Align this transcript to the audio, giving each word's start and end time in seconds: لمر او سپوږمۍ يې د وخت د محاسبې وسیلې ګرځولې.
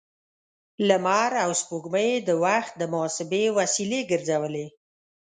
لمر 0.87 1.31
او 1.43 1.51
سپوږمۍ 1.61 2.07
يې 2.11 2.19
د 2.27 2.29
وخت 2.45 2.71
د 2.77 2.83
محاسبې 2.93 3.43
وسیلې 3.57 4.01
ګرځولې. 4.11 4.67